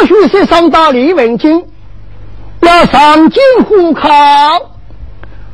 [0.00, 1.62] 小学生上到李文静，
[2.62, 4.08] 要上京赴考。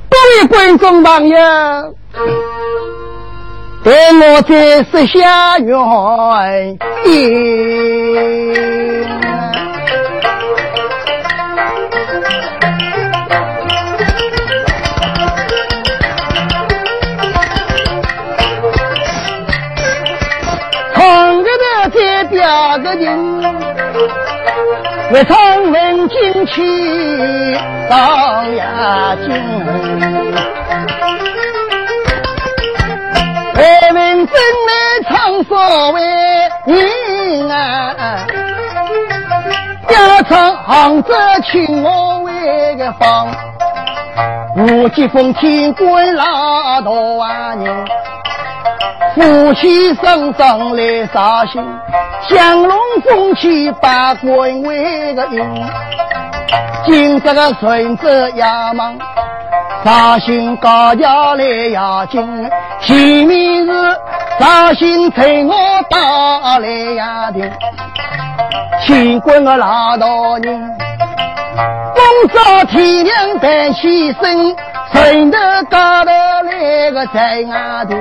[0.08, 1.36] 各位观众朋友，
[3.82, 7.75] 待我再设下原因。
[25.16, 27.54] 为从文进去
[27.88, 29.32] 上呀京，
[33.54, 34.72] 为民真来
[35.08, 36.02] 唱所谓
[36.66, 38.18] 人啊，
[39.88, 41.14] 要唱杭州
[41.50, 43.28] 请我为个方，
[44.54, 47.86] 无极风天官拉大人。
[49.14, 51.64] 夫妻生生来杀心，
[52.28, 52.78] 降龙
[53.08, 55.66] 凤起八关为个因。
[56.84, 58.98] 今这个顺子衙门，
[59.84, 62.50] 杀心高家来押金。
[62.80, 62.96] 前
[63.26, 63.72] 面是
[64.38, 65.54] 杀心催我
[65.88, 67.40] 打来押的，
[68.82, 70.06] 天官个老大
[70.42, 70.76] 人，
[71.94, 74.56] 风早天亮办起身，
[74.92, 75.38] 顺头
[75.70, 76.10] 高头
[76.44, 77.96] 来个在外头。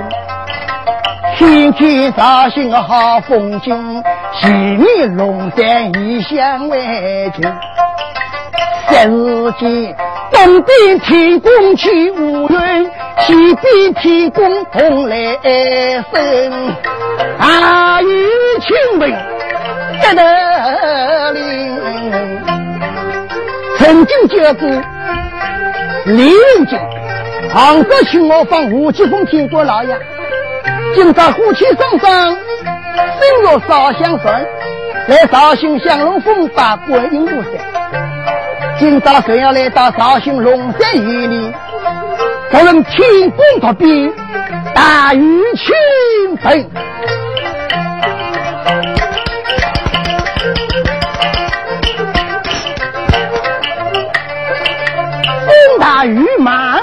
[1.38, 4.04] 天天绍兴好风景，
[4.40, 7.54] 西面龙山异乡为景。
[8.88, 9.94] 三日间，
[10.32, 12.90] 东边天公去无云，
[13.20, 16.76] 西边天公同来生。
[17.38, 18.30] 大雨
[18.62, 21.76] 倾盆一得淋，
[23.78, 24.70] 曾经见过
[26.06, 26.80] 李文景，
[27.54, 29.94] 杭州请我放吴奇峰天国老爷。
[30.96, 32.40] 今朝夫妻双双，心
[33.44, 34.48] 若烧香神，
[35.10, 37.50] 来绍兴降龙峰把观音菩萨。
[38.80, 41.54] 今朝谁要来到绍兴龙山园里，
[42.50, 44.10] 可能天公托庇，
[44.74, 46.70] 大雨倾盆，
[55.46, 56.75] 风大雨猛。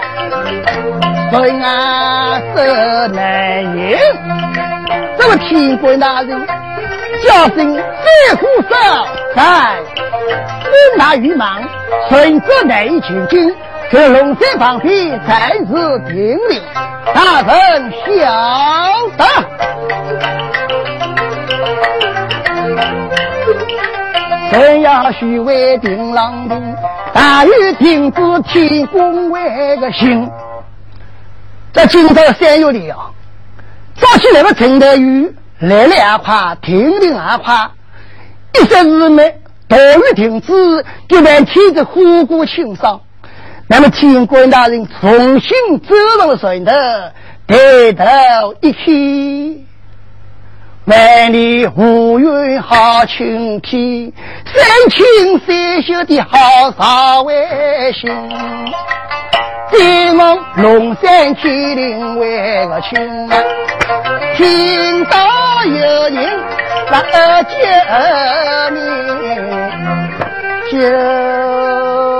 [1.32, 3.98] 人啊，这难言。
[5.18, 6.46] 这个天官大人，
[7.26, 9.42] 叫声再虎少，在
[10.62, 11.48] 风大雨猛，
[12.10, 13.56] 顺着内前进，
[13.90, 15.64] 这龙山旁边暂时
[16.06, 16.60] 停留。
[17.14, 18.10] 大人晓
[19.16, 19.24] 得。
[24.52, 26.76] 人要须为定郎兵，
[27.14, 30.30] 大雨停止，天公为个心。
[31.72, 33.10] 在今朝三月里啊，
[33.96, 37.70] 早起来个陈德雨来了也快，停停也快，
[38.52, 39.34] 一时日没
[39.68, 40.52] 大雨停止，
[41.08, 43.00] 就连天子呼过清爽。
[43.68, 46.72] 那么天官大人重新走上了船头，
[47.46, 48.84] 抬头一看，
[50.84, 54.12] 万里无云好晴天，
[54.44, 57.34] 山清水秀的好少为
[57.94, 58.10] 行。
[59.72, 62.90] 天望龙山天灵为个亲，
[64.36, 66.16] 听到有人
[66.90, 67.56] 来救
[68.74, 68.78] 命，
[70.70, 70.76] 救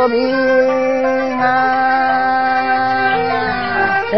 [0.09, 0.17] 命
[1.41, 1.45] 啊！
[4.15, 4.17] 哦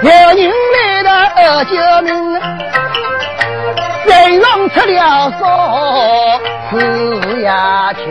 [0.00, 0.40] 哟，有人
[1.04, 1.72] 来了救
[2.02, 2.08] 命。
[4.08, 5.44] 人浪出了手，
[6.70, 8.02] 是呀亲，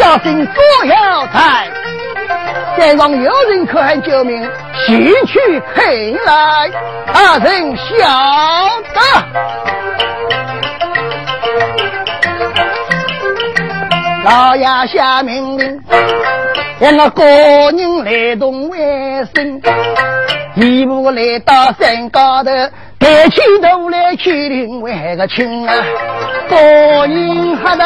[0.00, 0.54] 要心左
[0.86, 1.68] 要在。
[2.78, 4.48] 山上有人可喊救命，
[4.86, 5.84] 先去看
[6.24, 6.70] 来，
[7.12, 7.84] 二人晓
[8.94, 9.00] 得。
[14.24, 15.84] 老爷下命令，
[16.80, 18.78] 两个高人来动为
[19.34, 19.60] 生，
[20.54, 22.50] 一步来到山高头。
[22.98, 25.74] 抬起头来，去另外个亲啊！
[26.48, 26.56] 高
[27.06, 27.84] 人喝的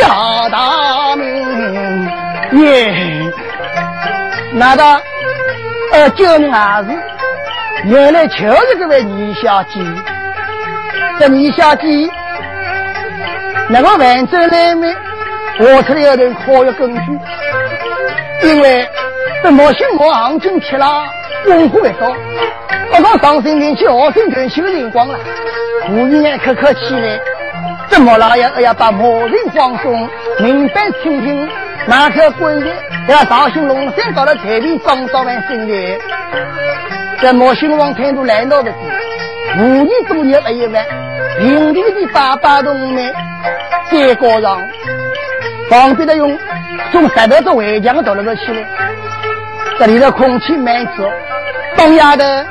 [0.00, 2.10] 要大名
[2.52, 3.32] 耶！
[4.54, 5.00] 难道
[5.92, 6.90] 呃救命儿子
[7.84, 9.80] 原来就是这位女小姐？
[11.18, 11.86] 这女小姐
[13.68, 14.96] 那个万州来面
[15.58, 17.18] 画出来一段科学根据，
[18.48, 18.88] 因为
[19.42, 21.04] 这莫姓莫行情吃了，
[21.44, 22.16] 功夫不多。
[22.90, 25.18] 我刚上身年纪学生团去的辰光了，
[25.90, 27.18] 吴姨娘客客气来，
[27.90, 30.08] 这莫老爷要把某人放松，
[30.40, 31.48] 明白听听，
[31.86, 32.74] 哪条官人
[33.08, 35.98] 要绍兴龙山到了太平庄早晚新年，
[37.20, 38.78] 在莫兴王态度来到的地，
[39.60, 40.84] 五年多年了一万，
[41.38, 43.14] 平地的八八洞门
[43.90, 44.60] 山高上，
[45.70, 46.36] 旁边的用
[46.90, 48.64] 从石头做围墙倒了个起来，
[49.78, 51.08] 这里的空气蛮浊。
[51.76, 52.44] 当夜的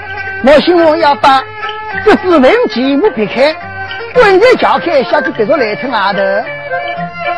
[0.44, 1.44] 莫兴王要把
[2.06, 3.56] 这只文节目避开，
[4.14, 6.20] 关键撬开，下去别着来城外头，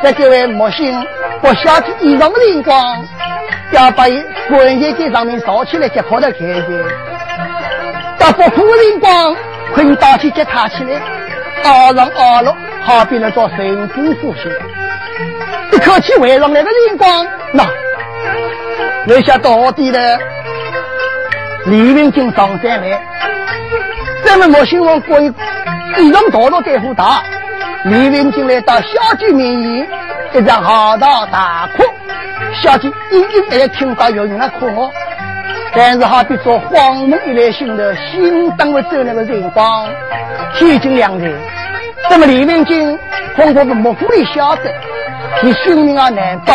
[0.04, 0.94] 在这位莫兴。
[1.42, 2.98] 我下去衣裳的灵光，
[3.72, 4.04] 要把
[4.50, 6.86] 关键给上面烧起来，就跑到开的。
[8.20, 9.36] 把不苦的灵光，
[9.74, 11.02] 可以打起吉他起来，
[11.64, 12.54] 二上二落，
[12.84, 14.42] 好比那做神功呼吸。
[15.72, 17.66] 一口气围上来个灵光，那
[19.06, 20.20] 留下到底的
[21.66, 23.02] 李文金上山来。
[24.24, 27.24] 咱们莫兴王过一衣裳大了在乎大，
[27.84, 29.88] 李文金来到小居民营。
[30.32, 31.84] 一张嚎啕大哭，
[32.62, 34.92] 小姐隐隐约约听到有人在哭我，
[35.74, 39.90] 但是好比做黄门一来心头，心当会走那个辰光，
[40.54, 41.36] 天尽亮人。
[42.12, 42.98] 那么李文金
[43.36, 44.72] 恐怕是幕府里晓得，
[45.44, 46.54] 你性命啊难保，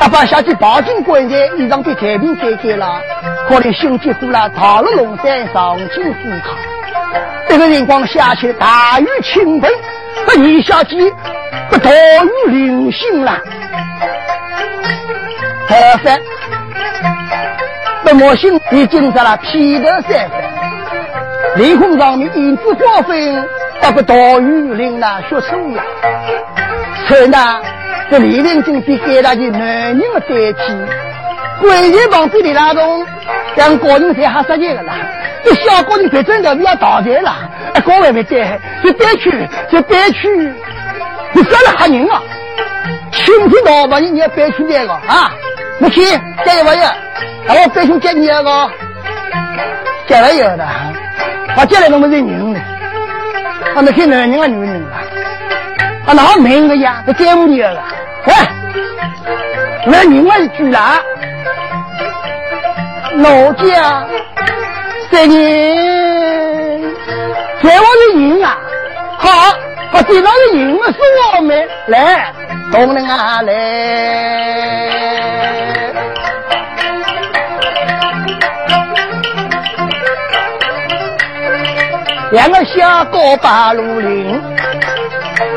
[0.00, 3.00] 阿爸下去抱进棺材，衣裳被太平改改了，
[3.48, 6.56] 可怜心急火了，逃了龙山上京赴考。
[7.48, 9.70] 这个辰光下起大雨倾盆，
[10.26, 11.12] 这李小姐。
[11.70, 13.32] 不逃于灵性了，
[15.66, 16.20] 好三，
[18.04, 23.48] 那魔性已经在了披头散发，脸孔上面胭脂花粉，
[23.80, 25.82] 不不逃于灵那血手了。
[27.08, 27.58] 看那
[28.12, 33.06] 这李文金比给他的男人的代替，关键旁边的那种
[33.56, 34.92] 像高人才还实际的啦，
[35.42, 37.34] 这小高人别真的要倒台了，
[37.86, 40.28] 高位没带，就带去，就带去。
[41.32, 42.20] 你干了吓人啊！
[43.12, 45.32] 青天老把你你要背出这个啊！
[45.78, 46.06] 母亲，
[46.44, 46.64] 加油！
[47.46, 48.70] 把我别去接你那个，
[50.06, 50.68] 接了有的，
[51.56, 52.60] 我接来那么认人呢？
[53.74, 55.00] 他那些男人啊，女人啊，
[56.04, 57.02] 他哪没个呀？
[57.06, 57.82] 不在乎你了？
[58.24, 58.30] 哎，
[59.86, 61.02] 那人啊是巨大，
[63.16, 64.06] 老家
[65.10, 66.82] 三年，
[67.62, 68.58] 在我的人啊，
[69.18, 69.28] 好。
[69.94, 70.98] 我地上的银子是
[71.36, 72.32] 我们来，
[72.72, 73.52] 东人啊来，
[82.30, 84.40] 两个小高八路林，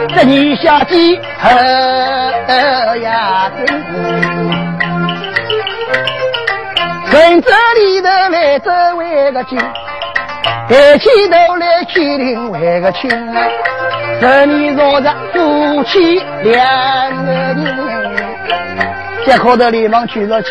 [0.10, 1.50] 这你小鸡和
[2.98, 3.66] 呀子，
[7.12, 7.50] 从这
[7.80, 9.58] 里头来走为个亲，
[10.70, 13.48] 抬起头来去领为个亲啊。
[14.22, 18.16] 这里坐着夫妻两个人，
[19.26, 20.50] 这可头连忙举着起，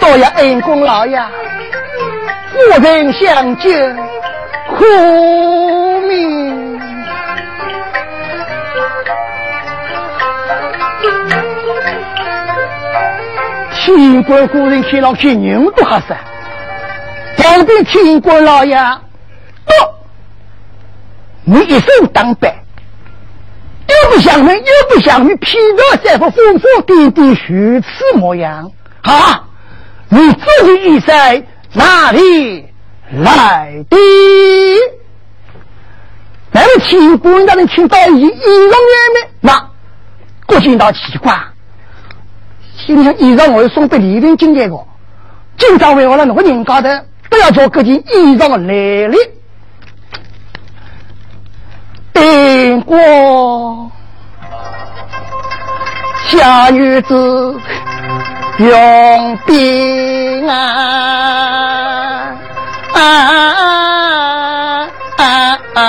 [0.00, 1.20] 多谢恩公老爷，
[2.52, 3.70] 夫人相救，
[4.76, 4.84] 苦
[13.96, 16.16] 天官夫人看上去人不合适，
[17.42, 18.76] 旁边天官老爷。
[21.42, 22.54] 你一手当班，
[23.88, 28.70] 又不像人，又不像你，披着三副风风点点虚此模样
[29.02, 29.48] 啊！
[30.10, 32.68] 你自己一生哪里
[33.10, 33.96] 来的？
[36.52, 38.76] 那么听官大人听到一衣裳外
[39.14, 39.70] 面，那
[40.46, 41.36] 国君倒奇怪，
[42.86, 44.78] 心想衣裳我要送给李文金这个，
[45.58, 49.16] 今朝为了那个人家的，不要做这件衣裳来历。
[52.14, 52.98] 经过
[56.26, 57.60] 小女子
[58.58, 60.54] 用兵啊
[62.94, 63.66] 啊啊。
[65.16, 65.24] 啊
[65.74, 65.82] 啊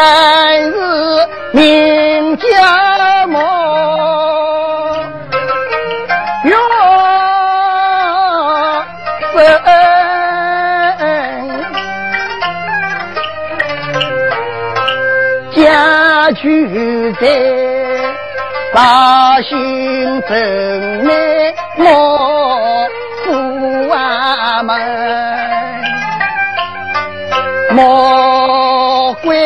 [0.00, 0.72] 三日
[1.52, 2.46] 名叫
[3.26, 3.38] 梦，
[6.42, 6.54] 月
[9.34, 9.36] 生
[15.54, 17.22] 家居在
[18.72, 22.88] 老心真美，我
[23.26, 23.28] 父
[23.92, 24.80] 啊们，
[27.72, 29.36] 莫怪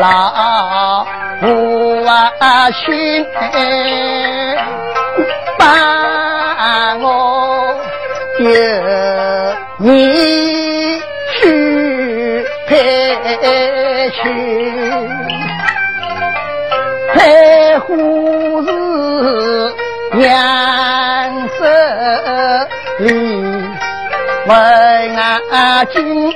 [0.00, 1.04] 老
[1.40, 3.26] 父啊心，
[5.58, 5.64] 把
[6.96, 7.04] 我
[8.38, 8.44] 丢
[9.78, 10.98] 你
[11.32, 12.70] 去陪
[14.10, 14.18] 去。
[17.12, 18.68] 陪护是
[20.14, 20.22] 娘
[21.48, 21.58] 子
[23.00, 23.04] 里
[24.46, 24.56] 问
[25.50, 26.32] 阿金，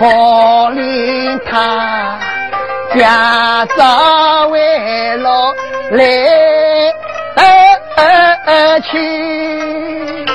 [0.00, 2.18] 可怜他
[2.96, 5.54] 家早为了
[5.90, 6.00] 来
[8.80, 10.26] 去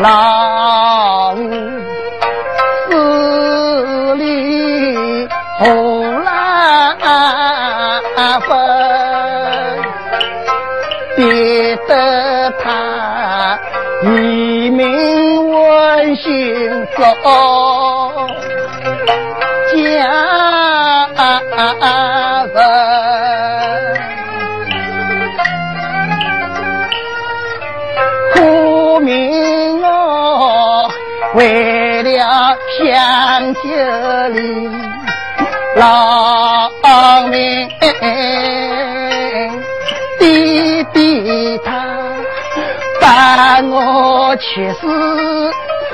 [0.00, 1.36] 老
[2.88, 5.28] 寺里
[5.58, 6.14] 红。
[8.40, 8.58] 分，
[11.16, 13.58] 逼得他
[16.24, 17.02] 问心走
[19.72, 20.00] 家人，
[28.34, 29.84] 苦命我
[31.34, 33.62] 为了乡亲
[34.34, 34.38] 里
[35.76, 36.70] 老
[37.28, 37.68] 命。
[40.18, 41.70] 弟弟他
[43.00, 44.86] 把我妻子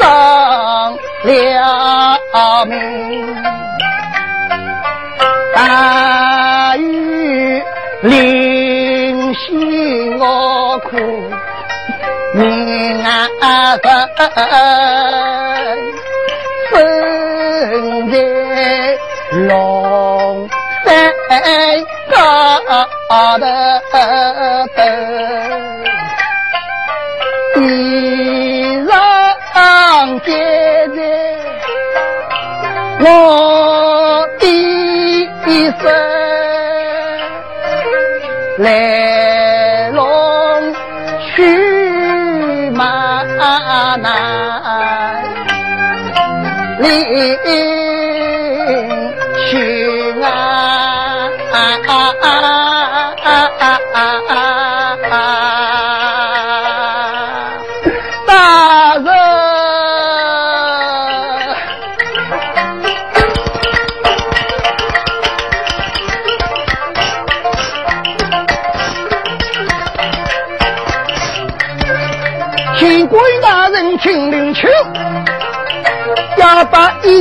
[0.00, 2.18] 丧了
[2.66, 2.74] 命，
[5.54, 7.62] 大雨
[8.02, 10.96] 淋湿我苦
[12.34, 13.28] 命啊
[16.70, 18.14] 分在
[19.46, 20.48] 龙
[20.84, 20.88] 山。
[22.10, 22.16] 高
[23.38, 23.46] 头，
[38.60, 40.04] 来龙
[41.34, 43.00] 去脉。
[43.96, 45.24] 难，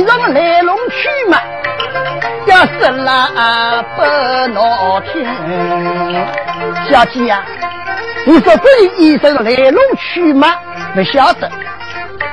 [0.00, 1.42] 衣裳来龙去脉。
[2.46, 4.02] 要是那不
[4.52, 5.26] 闹听，
[6.90, 7.44] 小姐呀，
[8.24, 10.48] 你说这医生来龙去脉
[10.94, 11.50] 不晓得？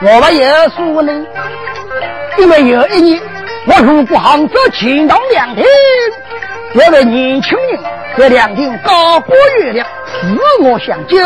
[0.01, 1.25] 我们有说呢，
[2.37, 3.21] 因为有一年
[3.67, 5.65] 我路过杭州钱塘两厅，
[6.73, 7.79] 有位年轻人
[8.17, 9.85] 在两厅高过月亮，
[10.21, 11.17] 自我相救。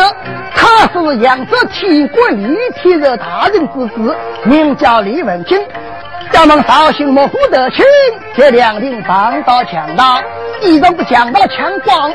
[0.53, 5.59] 他是扬州天国李天寿大人之子，名叫李文金。
[6.31, 7.85] 咱们绍兴莫虎得清，
[8.35, 10.19] 这两顶防刀强盗，
[10.61, 12.11] 一人不强盗强光。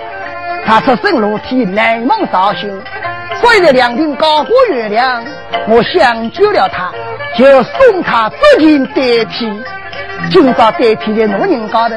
[0.65, 2.83] 他出身裸体内蒙绍兴，
[3.41, 5.23] 所以这两顶高过月亮，
[5.69, 6.91] 我想救了他，
[7.37, 9.63] 就送他紫金代替。
[10.31, 11.95] 今朝代替在奴人高头，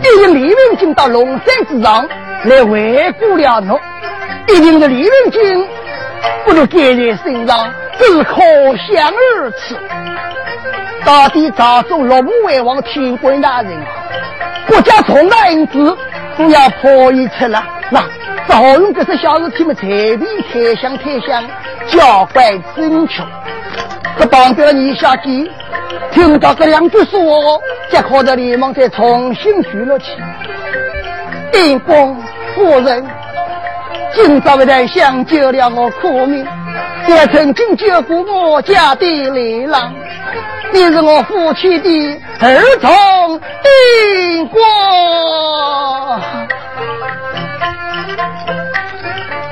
[0.00, 2.06] 一定李文金到龙山之上
[2.44, 3.80] 来围顾了侬，
[4.48, 5.66] 一定是李文金
[6.44, 8.42] 不如盖在身上，这是可
[8.76, 9.76] 想而知。
[11.04, 13.72] 到底朝中落幕为王天官大人，
[14.66, 15.96] 国家重大因子
[16.38, 17.62] 都要破译出来。
[17.90, 18.04] 那
[18.48, 21.44] 赵用这些小事体们，随便太想太想，
[21.88, 23.24] 交怪争求。
[24.18, 25.50] 这帮着你小姐
[26.12, 30.06] 听到这两句说，这可得连忙再重新举了起。
[31.50, 32.16] 电光
[32.54, 33.04] 夫人，
[34.14, 36.46] 今朝在想救了我苦命，
[37.08, 39.92] 也曾经救过我家的雷郎。
[40.72, 44.60] 你是我夫妻的儿童丁光，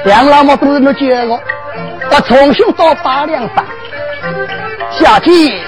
[0.04, 1.40] 两老母不是那接我，
[2.10, 3.64] 我重新到八两上，
[4.90, 5.62] 小姐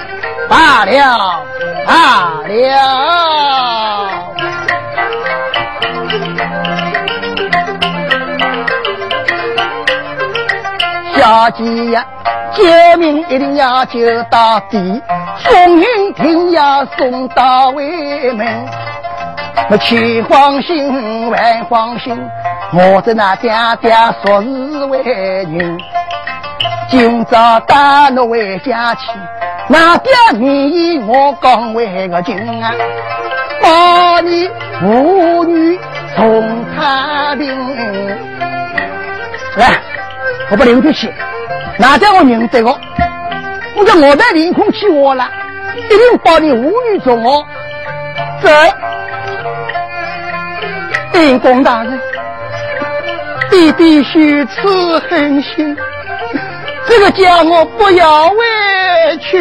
[0.49, 1.45] 罢了
[1.85, 2.53] 罢了，
[11.43, 12.05] 小姐呀。
[12.53, 12.63] 救
[12.97, 15.01] 命一定要救到底，
[15.39, 17.83] 送人听呀送到外
[18.33, 18.65] 门，
[19.69, 22.15] 我千放心万放心，
[22.71, 23.91] 我在那爹爹
[24.23, 25.77] 说是为人，
[26.89, 29.09] 今朝带侬回家去，
[29.67, 32.71] 那爹愿意我讲为个情啊，
[33.61, 34.47] 保你
[34.79, 35.77] 妇女
[36.15, 38.07] 从太平。
[39.57, 39.79] 来，
[40.51, 41.11] 我把留得起，
[41.77, 42.79] 哪叫我认得我？
[43.75, 45.29] 我叫我在凌空起我了，
[45.75, 47.43] 一定保你无女做我。
[48.41, 48.49] 走，
[51.11, 51.99] 秉公大人，
[53.51, 55.75] 你必须此狠心，
[56.87, 59.39] 这个家我不要委屈，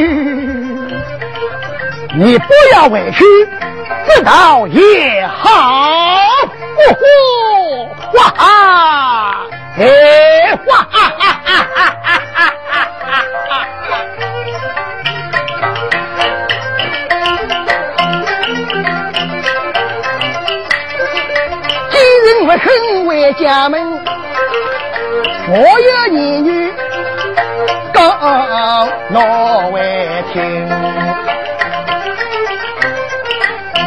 [2.14, 3.24] 你不要委屈，
[4.08, 6.22] 这倒也好。
[6.74, 7.04] 呼呼，
[8.16, 9.46] 哇哈，
[9.78, 9.84] 哎，
[10.66, 11.96] 哇哈哈哈哈
[23.22, 23.80] 在家门，
[25.48, 26.72] 我有儿女
[27.94, 28.18] 讲
[29.10, 30.68] 老为听。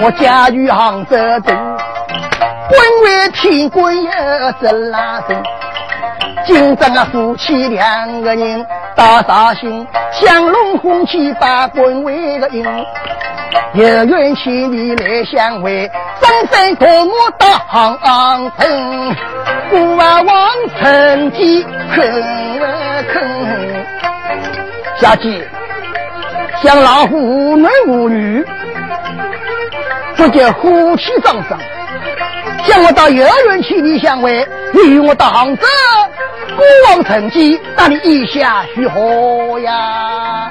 [0.01, 1.77] 我家于杭州城，
[2.70, 5.44] 官为天官要真拉真。
[6.46, 8.65] 今朝啊夫妻两个人
[8.96, 12.63] 打啥心，相龙红旗把官为个应。
[13.75, 15.91] 有缘千里来相会，
[16.22, 19.16] 张三和我到杭城，
[19.70, 21.61] 孤儿望成吉
[21.94, 22.09] 坑
[23.11, 23.22] 坑。
[24.98, 25.46] 小姐，
[26.64, 28.46] 像老虎无男无女，
[30.16, 31.57] 不叫夫妻双生。
[32.66, 34.90] 叫我到有缘千里相会，你？
[34.90, 35.64] 与我到杭州，
[36.55, 37.98] 孤王成吉，那你？
[37.98, 40.50] 意下如何呀？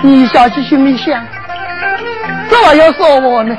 [0.00, 1.26] 你小姐心里想，
[2.48, 3.56] 这还要说我呢？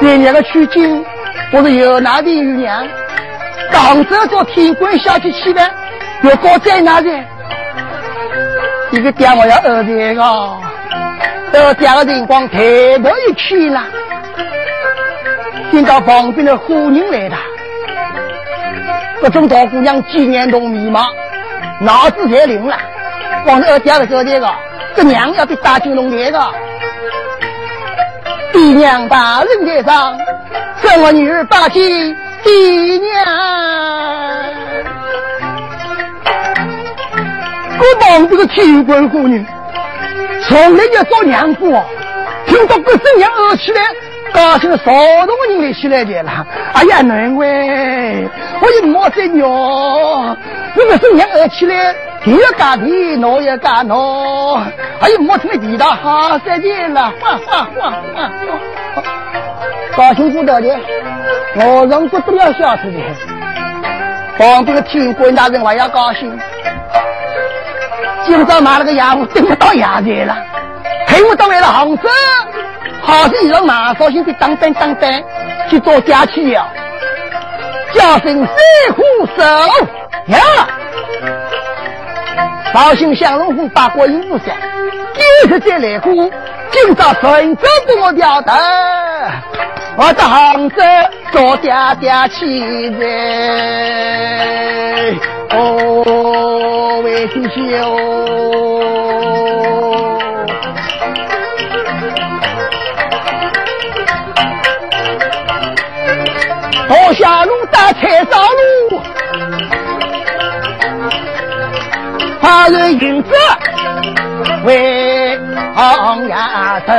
[0.00, 1.04] 人家个取经，
[1.52, 2.86] 我是有哪的有娘？
[3.72, 5.68] 杭州做天官小姐去了，
[6.22, 7.10] 又高在哪里？
[8.92, 10.22] 一个爹我要二这个，
[11.52, 12.58] 二爹的辰光抬
[12.98, 13.82] 头一去了，
[15.72, 17.36] 见到旁边的妇人来了，
[19.20, 21.06] 各种大姑娘几年都迷茫，
[21.80, 22.78] 脑子才灵了，
[23.46, 24.48] 往二爹的说这个。
[24.94, 26.52] 这娘要被打进龙殿的，
[28.52, 30.16] 爹娘大人在上，
[30.82, 32.52] 生我女儿打进爹
[32.98, 33.24] 娘。
[37.78, 39.44] 我帮这个天官姑娘，
[40.48, 41.84] 从来就做娘过。
[42.46, 43.82] 听到个声娘儿起来，
[44.32, 44.84] 高兴的少
[45.26, 46.46] 动的人来起来去了。
[46.74, 50.36] 哎呀，难怪我也没在娘，
[50.74, 51.94] 这个声娘儿起来。
[52.24, 54.62] 你要干地，我要干我，
[55.00, 58.30] 还有莫听的地道好再见了，哗哗哗哗
[58.94, 59.02] 哗！
[59.96, 60.80] 高兴不得了，
[61.56, 62.98] 我人不得了小子的，
[64.38, 66.38] 旁边的天官大人还要高兴。
[68.24, 70.36] 今朝买了个鸭母，等不到鸭子了，
[71.08, 72.08] 陪我到来了杭州，
[73.02, 75.22] 好是让马绍兴的当班当班
[75.68, 76.66] 去做假期呀，
[77.92, 78.56] 叫声三
[78.94, 79.02] 虎
[79.36, 79.42] 手
[80.26, 80.38] 呀！
[82.72, 84.54] 绍兴向龙峰八国营之下，
[85.14, 86.12] 今日再来过，
[86.70, 88.52] 今朝顺州给我调得，
[89.96, 90.76] 我到杭州
[91.32, 93.04] 做爹爹去在，
[95.50, 98.31] 哦，为弟兄，
[106.92, 109.00] 多下路打菜烧路。
[112.38, 113.30] 他人云子
[114.64, 115.38] 为
[115.74, 116.92] 红牙头，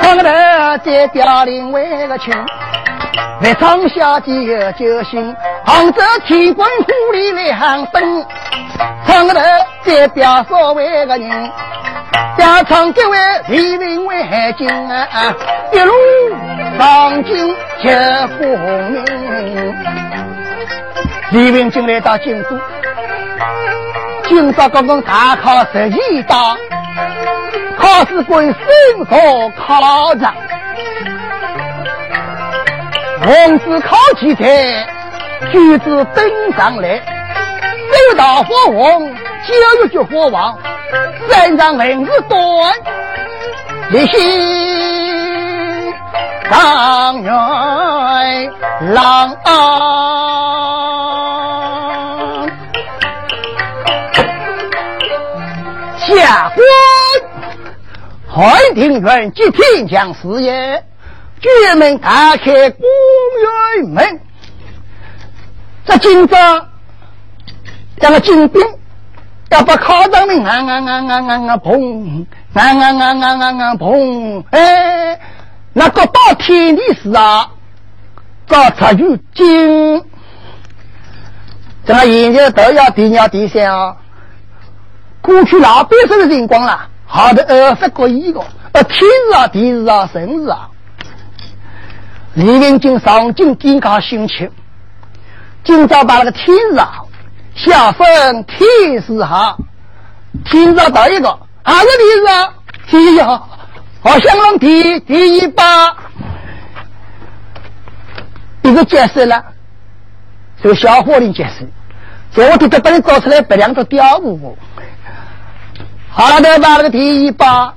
[0.00, 0.28] 他个头
[0.84, 2.34] 在凋零为个情，
[3.40, 8.26] 来张小姐有救星，杭州天官府里两灯，
[9.06, 9.40] 他个头
[9.84, 11.52] 在表所为个人，
[12.36, 14.16] 表唱这位李明为
[14.56, 15.34] 金啊，
[15.72, 15.92] 一路
[16.78, 17.96] 上京接
[18.38, 18.48] 功
[18.90, 19.04] 名。
[21.30, 22.58] 李明进来到京都，
[24.28, 26.56] 今朝刚刚大考十一道，
[27.78, 28.54] 考试官身
[29.04, 30.34] 所考场，
[33.26, 34.42] 王子考起才，
[35.52, 36.24] 举子登
[36.56, 39.02] 上来，六道佛王，
[39.48, 40.58] 九月绝佛王，
[41.30, 42.74] 身上文字短，
[43.90, 45.94] 立心
[46.50, 47.32] 当元
[48.92, 49.30] 郎。
[55.96, 56.62] 下官
[58.28, 60.84] 海定院接天将事业，
[61.40, 62.86] 举门打开公
[63.40, 64.20] 园门。
[65.86, 66.36] 这今朝
[67.98, 68.62] 这个金兵
[69.50, 74.44] 要把考场的啊啊啊啊啊啊砰，啊啊啊啊啊啊砰！
[74.50, 75.18] 哎，
[75.72, 77.50] 那个到天地时啊，
[78.46, 80.04] 搞出去金，
[81.86, 83.96] 这个现在都要第二第三啊。
[85.22, 88.40] 过去老百姓的辰光啦，好的二十个一个，
[88.72, 90.68] 呃，天日啊，地日啊，神日啊。
[92.34, 94.50] 李文金上京见他心情。
[95.64, 97.00] 今朝把那个天日啊，
[97.58, 99.58] 下分天日好，
[100.44, 101.28] 天日到一个，
[101.64, 102.54] 二十天日啊，
[102.88, 103.48] 第一号，
[104.00, 105.64] 好像龙第第一把，
[108.62, 109.44] 一个解释了，
[110.62, 111.68] 这个小伙子解释，
[112.30, 114.56] 昨天他把你找出来，白两个雕舞，
[116.10, 117.74] 好的把那个第一把，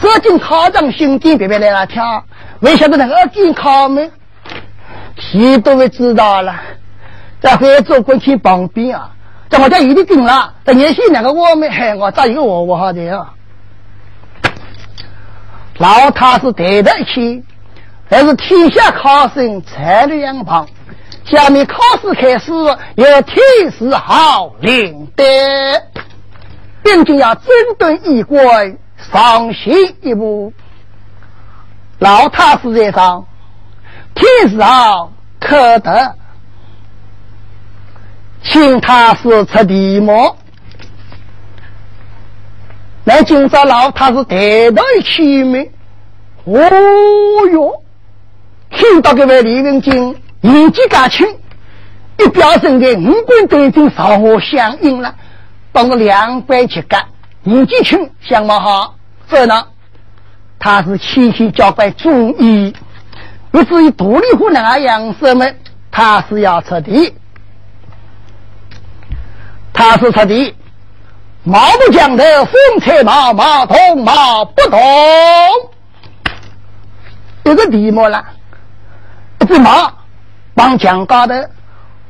[0.00, 2.24] 走进考场，兄弟别别来了跳，
[2.60, 4.12] 没想到那个进考门，
[5.16, 6.54] 题都会知道了。
[7.40, 9.10] 在合作关系旁边啊，
[9.58, 10.54] 我家一定定了。
[10.64, 13.32] 在年轻两个我们，嘿，我找一个我我好的啊。
[15.78, 17.44] 老他是对得起，
[18.08, 20.66] 还是天下考生才两旁。
[21.24, 22.52] 下面考试开始，
[22.96, 23.36] 要天
[23.76, 25.24] 时好领的，
[26.82, 27.46] 并且要整
[27.78, 28.76] 顿衣冠，
[29.12, 30.52] 上行一步。
[31.98, 33.24] 老太师在上，
[34.14, 36.14] 天时好可得。
[38.44, 40.36] 请他是出题目，
[43.02, 45.66] 那今朝老他是抬头一起门，
[46.44, 46.60] 哦
[47.50, 47.82] 哟，
[48.70, 51.26] 听到这位李文金年纪刚轻，
[52.18, 55.14] 一表身的五官都已经朝我相应了，
[55.72, 57.06] 帮我两百七干，
[57.42, 58.94] 年纪轻相貌好，
[59.26, 59.66] 这呢，
[60.58, 62.74] 他是谦谦交关中医，
[63.50, 65.58] 不至于独立湖南养生们，
[65.90, 67.14] 他是要出题。
[69.74, 70.54] 他是出的，
[71.42, 74.80] 毛不讲的风车马马同马不同，
[77.42, 78.24] 一个题目了，
[79.40, 79.92] 一只马
[80.54, 81.50] 帮讲高的，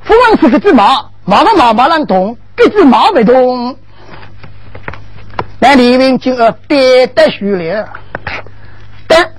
[0.03, 3.77] 风是这只马，马的马马能动，一只马不动。
[5.59, 7.89] 那李明就要跌得虚了，
[9.09, 9.33] 但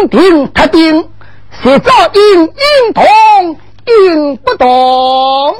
[0.00, 1.10] 应定特定，
[1.60, 3.04] 谁造应应同
[3.86, 5.56] 应不动。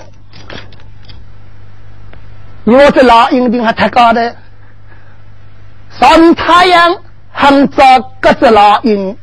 [2.70, 4.36] 我这老鹰顶还太高的，
[5.98, 6.96] 上太阳
[7.32, 7.82] 很照
[8.20, 9.16] 各只老鹰，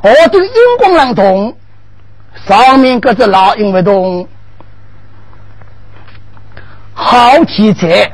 [0.00, 1.54] 我这个荧光能动，
[2.46, 4.26] 上面各只老鹰不动，
[6.94, 8.10] 好奇哉！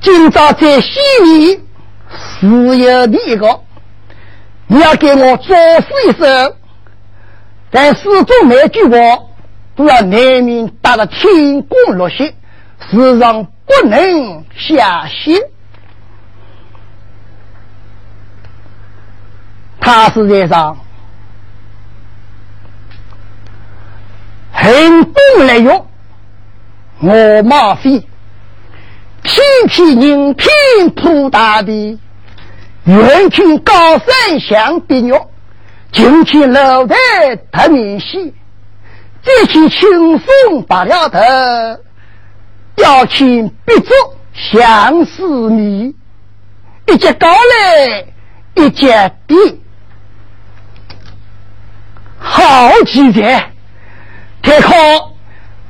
[0.00, 1.64] 今朝在西里
[2.10, 3.60] 是有的一个，
[4.66, 6.56] 你要给我作诗一首，
[7.70, 8.96] 但始终没句话。
[9.76, 12.34] 都要难免打了天公落雪，
[12.90, 15.50] 世上不能下雪。
[19.80, 20.78] 他是在上，
[24.52, 25.86] 很多来用，
[27.00, 28.06] 我马飞，
[29.22, 30.50] 偏偏人天
[30.94, 31.98] 铺大地，
[32.84, 35.28] 远听高山响的鸟，
[35.92, 36.96] 近听楼台
[37.52, 38.32] 特明显。
[39.24, 41.18] 再去轻松罢了头，
[42.76, 43.96] 要请别做
[44.34, 45.94] 相思迷，
[46.86, 48.06] 一节高来
[48.54, 49.34] 一节低，
[52.18, 53.42] 好几节！
[54.42, 54.74] 太好，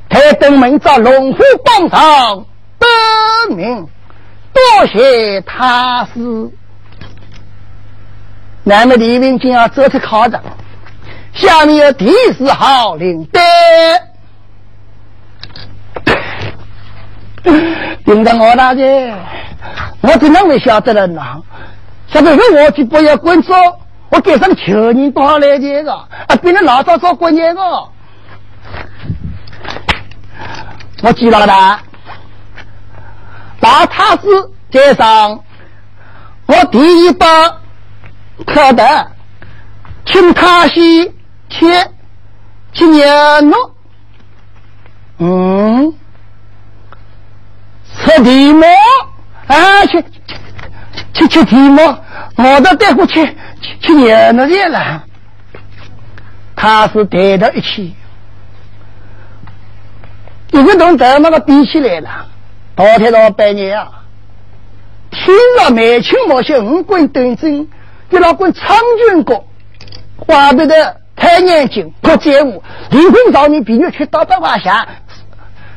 [0.09, 2.45] 太登门找龙虎榜上
[2.77, 3.87] 得名，
[4.51, 6.51] 多谢他师。
[8.63, 10.41] 那么李文金要走出考场。
[11.35, 13.41] 下面有第四号领队，
[18.05, 19.13] 领着我大姐，
[19.99, 21.21] 我怎能会晓得了呢？
[22.07, 23.53] 晓得我就不要工作，
[24.09, 25.91] 我给上求你多少来钱个？
[25.93, 27.61] 啊，别人老早早过年个，
[31.03, 31.81] 我记老大，
[33.59, 34.21] 老太师
[34.71, 35.43] 街上，
[36.45, 37.27] 我第一把
[38.45, 39.11] 可得，
[40.05, 41.11] 请他西。
[41.49, 41.65] 去
[42.73, 43.75] 去年诺，
[45.19, 45.93] 嗯，
[47.97, 48.67] 吃地毛
[49.47, 50.03] 啊，去
[51.13, 52.01] 去去地毛，
[52.35, 53.25] 我都带过去
[53.61, 55.03] 去去年诺去了。
[56.55, 57.95] 他是带到一起，
[60.51, 62.25] 一个同头那个比起来了，
[62.75, 64.03] 昨天到半夜啊，
[65.11, 67.67] 听着梅青毛秀五棍端正，
[68.09, 68.77] 给老棍苍
[69.09, 69.47] 军国，
[70.17, 74.87] 花不得太眼睛不在乎，灵魂上面比你去打百花下。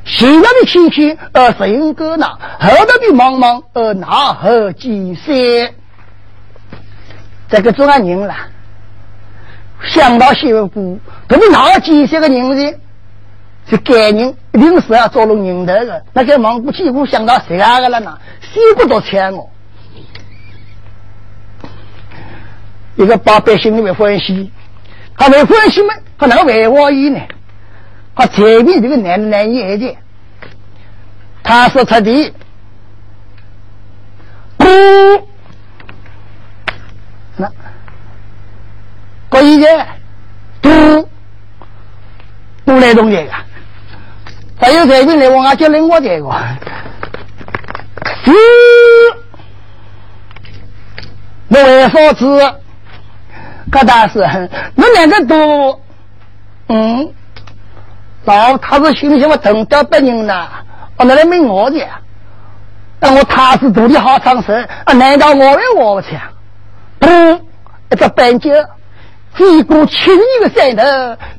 [0.04, 5.74] 前头的青青呃神歌那，后头的茫茫呃那何几山？
[7.48, 8.34] 这个做个人了，
[9.84, 10.98] 想到小姑，
[11.28, 12.74] 他们哪几些个人呢？
[13.70, 16.02] 是该人一定是要做了人头的。
[16.14, 18.18] 那个蒙古几乎想到谁啊个了呢？
[18.40, 19.50] 谁不都抢我？
[22.96, 24.50] 一个把百姓里面欢喜，
[25.18, 25.92] 他没欢喜嘛？
[26.16, 27.20] 他哪个为我意呢？
[28.14, 29.96] 他前面这个男男一点，
[31.42, 32.34] 他说他的，
[34.56, 34.66] 不，
[37.36, 37.50] 那，
[39.28, 39.86] 可以的，
[40.60, 41.08] 不，
[42.64, 43.32] 不来动这个，
[44.60, 46.30] 还有这边来往啊，就领我这个，
[48.24, 48.32] 是，
[51.48, 52.54] 我为啥子？
[53.70, 54.20] 可大是，
[54.74, 55.80] 那两个都，
[56.68, 57.12] 嗯。
[58.24, 60.48] 老他是心里想我等到别人呢，
[60.98, 61.78] 我那来没我的，
[63.00, 64.52] 那我踏实独立好长寿
[64.84, 64.92] 啊？
[64.92, 66.20] 难道我也我不强？
[66.98, 67.08] 不，
[67.90, 68.52] 一个半截
[69.32, 70.82] 飞过千里的山头，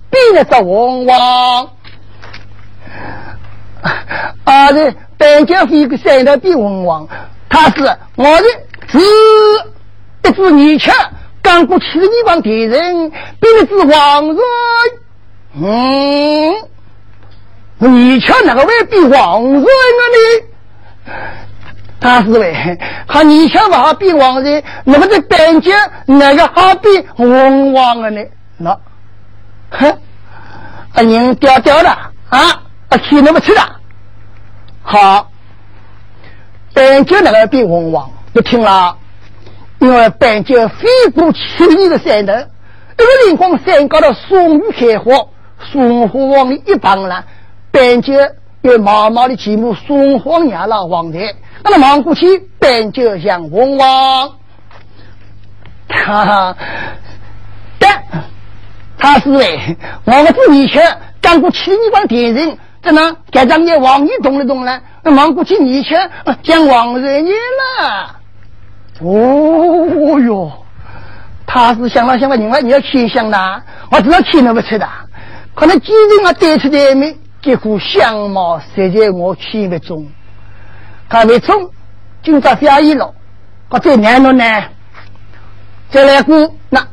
[0.10, 1.70] 变了个王王。
[4.46, 7.08] 啊，这半截飞过山头变王王，
[7.50, 7.84] 他是
[8.16, 8.44] 我的
[8.88, 8.98] 是
[10.24, 10.92] 一只泥鳅，
[11.42, 14.38] 刚过千里帮敌人，变了只王人。
[15.56, 16.70] 嗯。
[17.82, 19.68] 你瞧哪个会比王人呢？
[22.02, 25.74] 他是为，他你瞧吧，比王人，那么在边界
[26.06, 28.22] 哪个好比王王的呢？
[28.58, 28.78] 那，
[29.70, 29.90] 哼，
[30.94, 31.90] 啊人掉掉了
[32.30, 32.40] 啊，
[32.90, 33.78] 啊天那么吃了，
[34.82, 35.30] 好，
[36.74, 38.12] 边界哪个比王王？
[38.34, 38.98] 不听了，
[39.80, 42.34] 因为边界飞过千里的山头，
[42.98, 45.28] 这个灵光山高的松雨开花，
[45.72, 47.24] 松花往里一绑了。
[47.72, 54.30] 边界有毛毛的积木，双黄牙老王台，那么望过去，边界像王王，
[55.88, 56.58] 哈哈，
[57.78, 58.04] 但
[58.98, 64.82] 他是为我们这以前干过七里帮敌人，怎么改张也王一懂了动了？
[65.04, 66.12] 那望过去以前
[66.44, 68.19] 讲王人年了，
[69.02, 70.52] 哦哟，
[71.46, 74.88] 他是想了想了，另外你要去想的，我知道去那不去的，
[75.56, 77.18] 可能几人啊对出来没？
[77.42, 80.06] 结果相貌实在我去不中，
[81.08, 81.70] 他没中，
[82.22, 83.14] 今朝下雨了，
[83.70, 84.44] 我再难了呢。
[85.90, 86.86] 再来过那，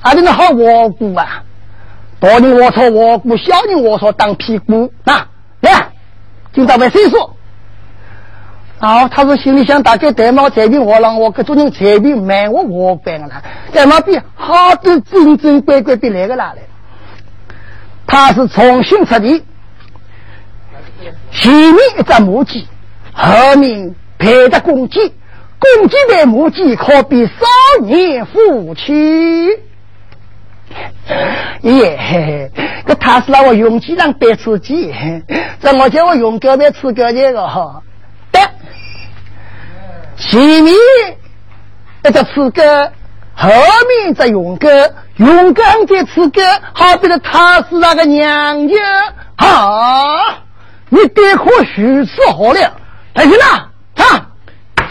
[0.00, 1.42] 还是那好窝姑啊！
[2.18, 4.92] 大人我操窝姑，小人我操当屁股。
[5.04, 5.24] 那
[5.60, 5.92] 来，
[6.52, 7.36] 今朝问谁说？
[8.84, 13.42] 哦，他是心里想，大概戴帽彩屏我让我各种人彩屏买我我办了，
[13.72, 16.58] 戴帽比好多正正规规比来个哪来？
[18.06, 19.42] 他是重新出地。
[21.32, 22.68] 前面一只母鸡，
[23.14, 24.98] 后面配着公鸡，
[25.58, 27.32] 公鸡的母鸡可比少
[27.86, 29.48] 年夫妻。
[31.62, 32.50] 耶，
[32.86, 34.92] 这他是让我用鸡让白吃鸡，
[35.60, 37.82] 这我叫我用狗别吃狗这个哈。
[38.34, 38.50] 的。
[40.18, 40.74] 前面
[42.04, 42.92] 一个刺客，
[43.34, 43.48] 后
[43.88, 46.42] 面一勇哥，勇敢的刺客，
[46.72, 48.74] 好比是他是那个娘舅。
[49.36, 50.14] 好，
[50.90, 52.60] 你对可许是好了。
[53.14, 54.26] 来人呐，他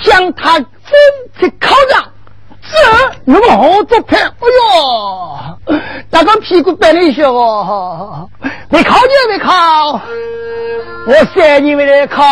[0.01, 0.65] 将他分
[1.39, 2.03] 在靠上。
[2.65, 2.77] 这
[3.25, 4.17] 你们好作拍！
[4.17, 4.47] 哎
[5.67, 5.77] 呦，
[6.09, 8.29] 那个屁股白了一些哦，
[8.69, 9.99] 没考就没考，
[11.05, 12.23] 我三你们来考。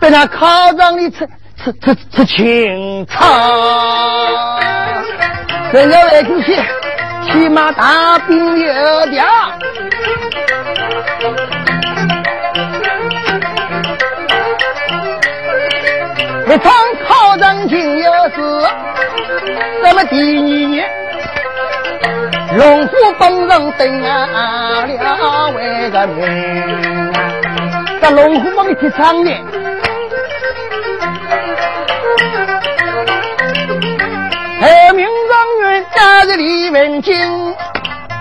[0.00, 4.60] 在那考场里吃吃吃吃清仓，
[5.72, 6.54] 人家外出去，
[7.26, 9.26] 起码大兵有调。
[16.46, 16.72] 一场
[17.06, 18.40] 考上进有事，
[19.82, 20.22] 那么第二
[20.68, 20.88] 年，
[22.56, 27.12] 龙虎本人登啊了位个名，
[28.00, 29.30] 这龙虎帮提倡的，
[34.60, 37.14] 后名状元加是李文金，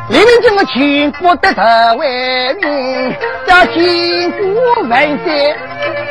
[0.10, 1.64] 李文金的全国得头
[1.98, 3.16] 为名，
[3.48, 5.56] 叫千古万岁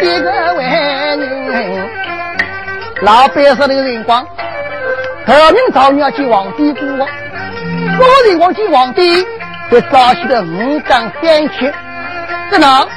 [0.02, 1.88] 一个为人。
[3.02, 4.26] 老百姓那个辰光，
[5.26, 9.24] 头明早你要见皇帝过，过个辰光见皇帝，
[9.70, 11.72] 就早起的五更三七，
[12.50, 12.88] 这能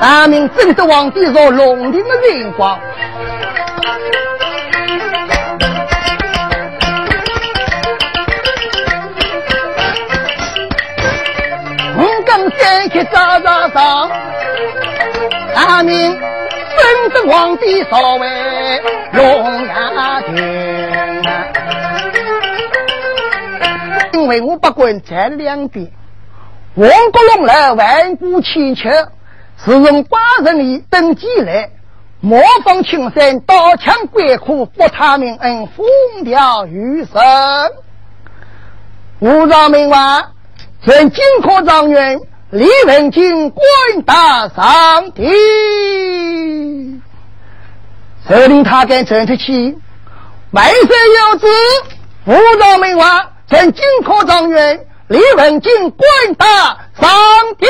[0.00, 2.78] 大明正德皇帝若龙庭的荣光。
[13.78, 14.10] 上，
[15.54, 16.18] 大明
[17.14, 21.22] 正皇帝所为龙牙亭。
[24.14, 25.92] 因为我不管这两点，
[26.74, 28.90] 王国龙来万古千秋。
[29.64, 31.70] 是从八十里登基来，
[32.20, 35.86] 模仿青山，刀枪鬼苦，不他命恩，风
[36.24, 37.24] 调雨顺。
[39.18, 40.30] 吴兆明话，
[40.84, 43.62] 任金科状元李文金官
[44.06, 45.22] 大上帝，
[48.26, 49.76] 责令他跟正出去。
[50.52, 51.46] 万岁有旨，
[52.24, 56.46] 吴兆明话，任金科状元李文金官大
[56.98, 57.10] 上
[57.58, 57.68] 天。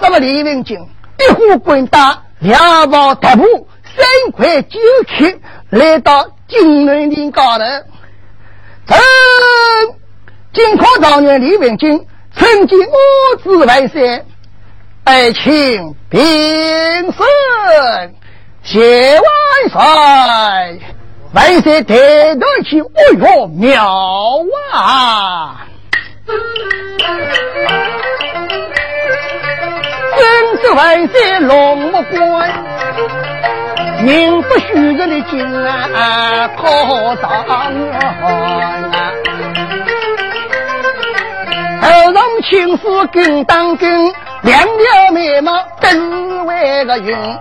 [0.00, 0.76] 这么李文金
[1.20, 7.64] 一呼官大，两旁踏步，三块九曲，来到金门岭高头。
[8.88, 8.98] 臣
[10.52, 12.04] 金科状元李文金，
[12.36, 14.24] 曾经我子万岁，
[15.04, 16.20] 爱卿平
[17.12, 18.14] 身，
[18.62, 19.24] 谢万
[19.70, 20.80] 岁。
[21.32, 21.94] 万岁抬
[22.36, 23.84] 头去，哎呦，妙
[24.72, 25.66] 啊！
[30.16, 32.64] 真是万岁龙目关，
[34.02, 36.62] 名不虚传的金啊，可
[37.16, 39.12] 当元啊！
[41.84, 44.04] 头上青丝跟当根，
[44.42, 47.38] 两条眉毛瞪为个圆，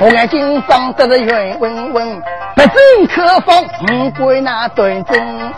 [0.00, 2.20] 红眼睛长得是圆滚滚，
[2.56, 5.52] 不正可防五官那端正，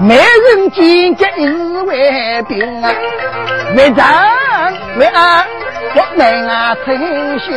[0.00, 1.46] 美人尖角一
[1.86, 2.94] 为兵啊，
[3.76, 4.06] 为长
[4.96, 5.44] 为安。
[5.94, 6.96] 我们啊，诚
[7.40, 7.56] 心，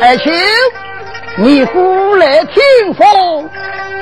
[0.00, 0.32] 爱卿，
[1.42, 3.48] 你过来听风，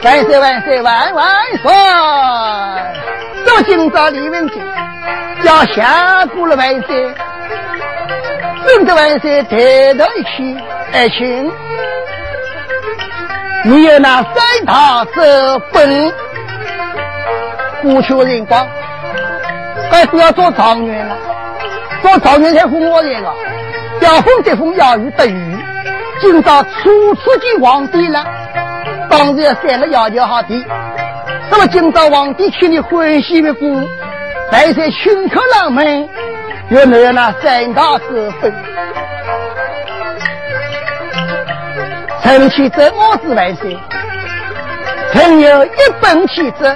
[0.03, 1.24] 万岁万岁万万
[1.62, 1.72] 岁！
[3.46, 4.61] 这今朝李文金
[5.44, 7.14] 要下过了万岁，
[8.66, 10.57] 真的万岁抬头一去，
[10.92, 11.48] 爱卿，
[13.62, 14.35] 你有那三
[14.66, 16.12] 大手本，
[17.83, 18.66] 过去的辰光，
[19.92, 21.16] 还是要做状元了。
[22.03, 23.33] 做状元才封我一个，
[24.01, 25.58] 要风得风，要雨得雨。
[26.20, 28.24] 今朝初次见皇帝了，
[29.09, 30.64] 当然要三个要求好的。
[31.50, 33.68] 那么今朝皇帝请你欢喜的过，
[34.50, 36.09] 来在请客郎们
[36.70, 38.52] 又有那三大手分。
[42.22, 43.78] 臣去奏我子万岁，
[45.12, 46.66] 臣有一本启奏。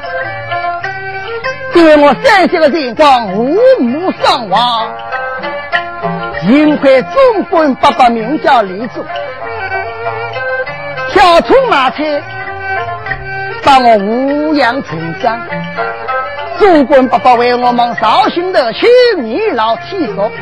[1.74, 4.88] 因为我三岁的辰光，父母双亡，
[6.44, 9.04] 幸亏中官爸爸名叫李祖，
[11.10, 12.02] 跳出马车，
[13.64, 15.40] 把我抚养成长。
[16.58, 18.88] 中官爸爸为我们绍兴的亲
[19.22, 20.32] 年老体弱，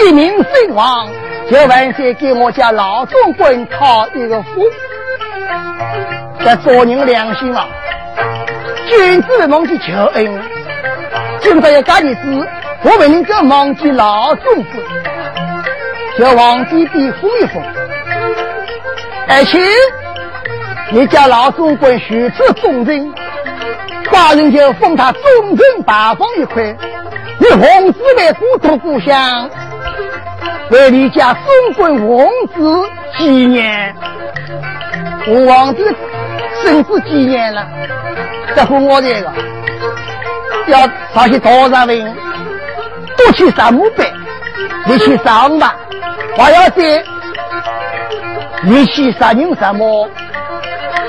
[0.00, 1.08] 一命身亡，
[1.48, 4.62] 就万岁给我家老中官讨一个福。
[6.40, 7.68] 这做人良心啊，
[8.88, 10.42] 君子忘记求恩。
[11.40, 12.48] 今朝要干的事，
[12.82, 15.03] 我不能够忘记老中官，
[16.18, 17.62] 叫皇帝给封一封。
[19.26, 19.58] 而且，
[20.92, 23.12] 你家老中官许次忠贞，
[24.10, 26.62] 寡人就封他忠贞大方一块。
[27.38, 29.50] 你皇子为故土故乡，
[30.70, 31.42] 为你家中
[31.76, 32.88] 官王子
[33.18, 33.94] 纪念。
[35.26, 35.82] 我皇帝
[36.62, 37.66] 生子纪念了，
[38.54, 39.32] 再封我这个。
[40.66, 42.14] 要上去多少人？
[43.16, 44.12] 多去三五百，
[44.86, 45.74] 你去上吧。
[46.36, 47.04] 还要再
[48.62, 50.08] 你去杀人什么？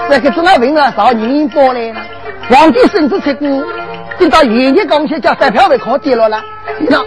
[0.10, 0.92] 这个怎么问啊？
[0.96, 2.02] 上宁波来了。
[2.50, 3.66] 皇帝甚至出过，
[4.20, 6.44] 等到爷爷刚去叫三票位考跌了了。
[6.78, 7.02] 你看，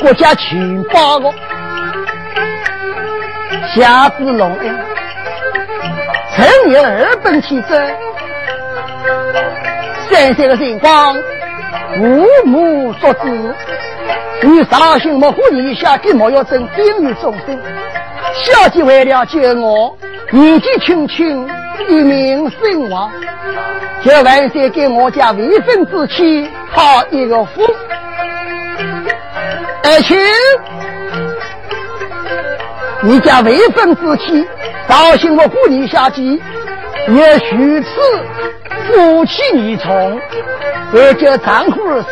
[0.00, 1.32] 国家全包个，
[3.74, 4.78] 下子龙恩，
[6.36, 7.74] 曾有二本起奏，
[10.08, 11.16] 三岁的辰光。
[11.96, 13.54] 父母所知，
[14.44, 17.58] 你绍兴莫虎一下给莫要争兵于众生。
[18.34, 19.96] 小姐为了救我，
[20.30, 21.48] 年纪轻轻
[21.88, 23.10] 一命身亡，
[24.04, 27.62] 就万岁给我家未婚之妻讨一个福。
[29.84, 30.16] 而且，
[33.02, 34.46] 你家未婚之妻
[34.88, 36.22] 绍兴莫虎一下姐
[37.08, 37.90] 也许此
[38.88, 40.20] 夫妻二重。
[40.92, 42.08] 为救丈夫而死，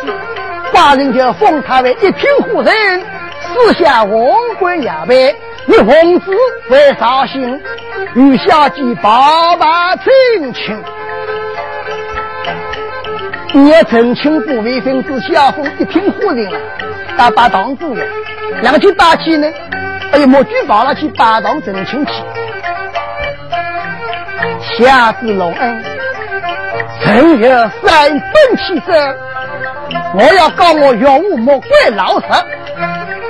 [0.73, 2.73] 寡人就封他为一品夫人，
[3.41, 6.31] 私下王冠牙白，你皇子
[6.69, 7.61] 为绍兴，
[8.15, 10.83] 与下级报答陈情。
[13.53, 16.57] 你要陈情不为分子下封一听唬人了，
[17.17, 18.01] 打把当主的，
[18.61, 19.51] 两个去打起呢？
[20.13, 22.11] 哎呀，莫举报了去打当陈情去。
[24.77, 25.83] 下至隆恩，
[27.03, 27.49] 曾有
[27.83, 28.93] 三分气者，
[30.13, 32.27] 我要告我岳武莫怪老实。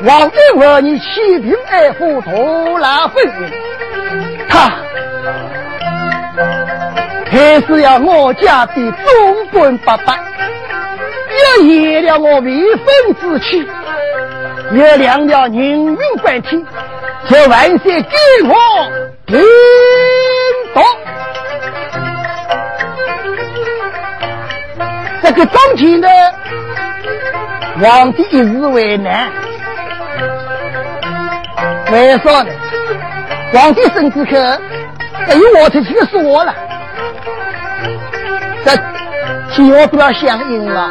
[0.04, 3.52] 王帝为你欺贫爱富，图拉分银，
[4.50, 4.72] 他
[7.30, 10.20] 还是要我家的中本八百，
[11.58, 12.86] 又演了我未婚
[13.22, 13.64] 之妻，
[14.72, 16.66] 又量了人命关天，
[17.30, 18.56] 这万岁给我
[19.28, 19.40] 听
[20.74, 20.82] 到。
[25.22, 26.08] 这个当前呢，
[27.80, 29.30] 皇帝一时为难。
[31.92, 32.52] 为啥呢？
[33.54, 36.56] 皇帝身子可哎呦，我出去的是我了。
[38.64, 38.76] 这
[39.54, 40.90] 天我不要相应了。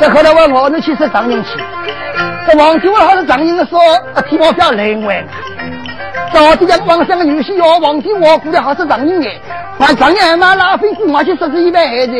[0.00, 1.50] 这后来我我能去是张英去。
[2.46, 3.78] 这皇帝我还是张英的说，
[4.14, 5.22] 啊天我不要灵外。
[6.32, 9.38] 到底讲皇上的女婿要皇帝我估的还是张英哎。
[9.78, 12.12] 把张英嘛拉飞过去说是一般孩子。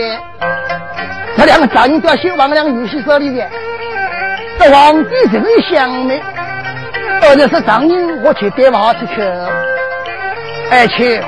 [1.37, 3.45] 这两个张英都要先往两个女婿手里的。
[4.59, 6.15] 这皇帝这个一想呢。
[7.21, 9.23] 到底是张英，我去带娃出去。
[10.71, 11.21] 而且，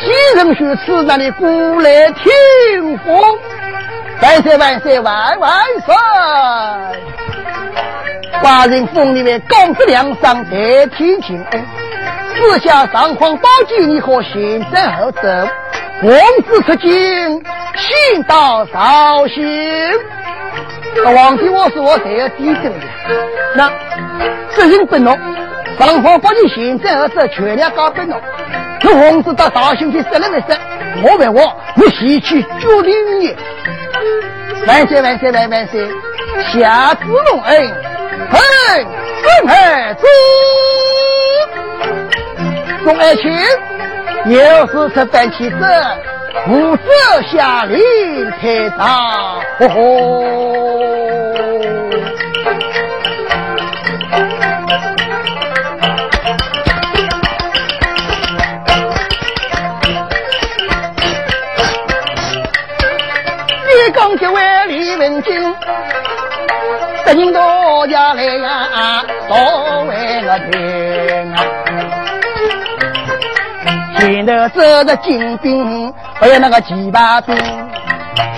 [0.00, 1.48] 几人去此那里过
[1.82, 3.38] 来听风？
[4.20, 5.52] 万岁万岁万万
[5.84, 5.94] 岁！
[8.40, 11.64] 寡人封你为高质良上代天亲恩，
[12.34, 15.22] 四下上皇宝剑，你可先斩后奏？
[16.02, 16.12] 王
[16.44, 16.90] 子出京，
[17.76, 19.40] 先到绍兴。
[20.96, 22.74] 那皇帝，我说我才要低头的。
[23.54, 23.70] 那
[24.50, 25.16] 执行不诺，
[25.78, 28.20] 上皇把你现在儿子全量交给侬。
[28.82, 30.58] 那皇子到绍兴去杀了没杀？
[31.04, 33.36] 我问我，你先去决定你。
[34.66, 35.86] 万岁万岁万万岁！
[36.52, 37.72] 下旨隆恩，
[38.28, 38.86] 嘿，
[39.22, 40.06] 众儿子，
[42.84, 43.30] 众爱卿，
[44.26, 45.56] 有事出办起子。
[46.48, 46.82] 武则
[47.30, 48.84] 下令开打，
[49.58, 49.74] 呵呵！
[63.64, 65.54] 你刚结为李文金，
[67.04, 70.52] 得人多家来呀，多为了听
[74.24, 75.92] 前头走着金兵。
[76.14, 77.36] 还有那个几把兵，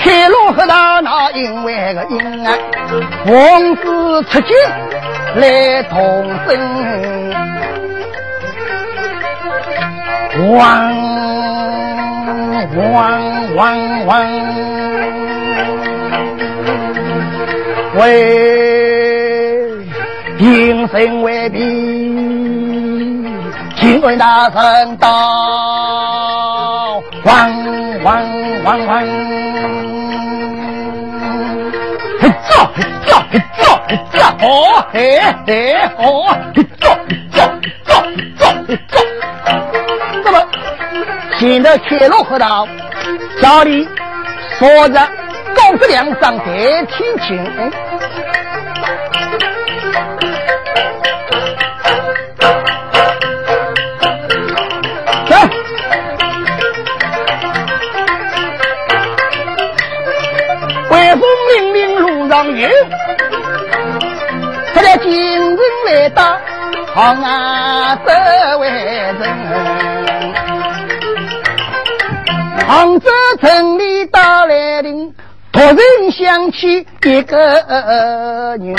[0.03, 2.55] 开路和大闹，因为个因啊，
[3.27, 4.57] 王子出京
[5.37, 6.59] 来同征，
[10.55, 10.95] 汪
[12.77, 14.11] 汪汪汪，
[17.99, 18.03] 为
[20.39, 22.44] 平生为兵，
[23.85, 25.11] 请问大圣道，
[27.25, 27.75] 汪。
[28.03, 28.23] 汪
[28.65, 29.03] 汪汪！
[32.19, 34.47] 嘿走嘿走嘿走嘿走哦
[34.91, 36.01] 嘿嘿哦
[36.55, 38.97] 嘿走嘿走嘿走嘿走嘿走。
[40.25, 40.37] 那么
[41.39, 42.67] 现在开路河道，
[43.43, 43.87] 家里
[44.59, 45.07] 说着
[45.55, 46.45] 高质量上代
[46.87, 47.39] 天亲。
[62.55, 62.71] 云，
[64.75, 66.39] 他俩今人来到
[66.95, 68.13] 杭啊州
[68.61, 69.15] 为人，
[72.67, 75.13] 杭州城里到来临，
[75.53, 75.77] 突然
[76.13, 77.37] 想起一个
[78.61, 78.77] 人，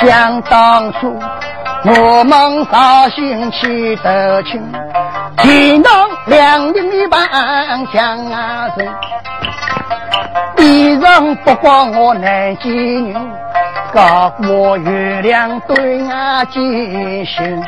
[0.00, 1.16] 想当初
[1.84, 4.60] 我们绍兴去得亲，
[5.38, 8.16] 见到两人一般相
[8.76, 8.88] 认。
[8.88, 9.49] 衣
[11.00, 13.14] 裳不光我难见人，
[13.92, 16.62] 高过月亮对俺见
[17.24, 17.62] 心。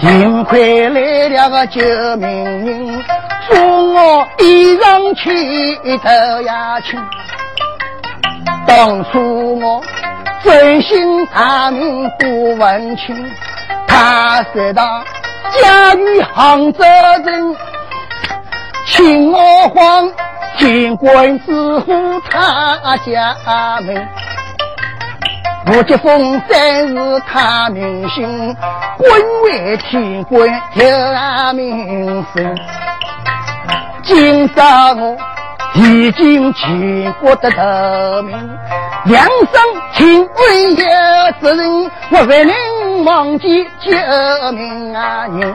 [0.00, 1.80] 幸亏来了个救
[2.16, 3.04] 命人，
[3.48, 7.00] 送我衣裳去投呀亲。
[8.66, 9.80] 当初我
[10.42, 13.14] 真心他命不问情，
[13.86, 14.82] 他说道
[15.62, 16.84] 家于杭州
[17.24, 17.56] 人，
[18.86, 20.10] 请我慌。
[20.56, 23.36] 见官之呼他家
[23.80, 24.08] 门，
[25.66, 28.56] 我结封三是他名姓，
[28.96, 29.10] 官
[29.44, 32.56] 为天官有名声。
[34.04, 35.16] 今朝我
[35.74, 38.38] 已经全国的头名，
[39.06, 39.62] 梁上
[39.94, 43.90] 亲恩有责任，我不能忘记救
[44.52, 45.54] 命啊人。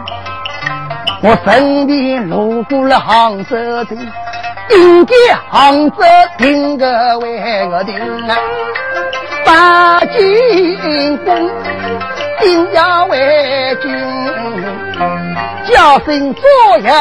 [1.21, 3.97] 我身边路过了杭州城，
[4.69, 5.13] 应该
[5.49, 5.97] 杭州
[6.37, 7.95] 定个为个定
[8.27, 8.37] 啊。
[9.45, 11.49] 八进宫，
[12.39, 13.91] 定要为君，
[15.65, 16.43] 叫声左
[16.77, 16.91] 右